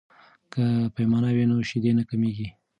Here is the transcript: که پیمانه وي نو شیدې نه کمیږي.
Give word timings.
که 0.53 0.61
پیمانه 0.95 1.29
وي 1.35 1.45
نو 1.49 1.55
شیدې 1.69 1.91
نه 1.99 2.03
کمیږي. 2.09 2.47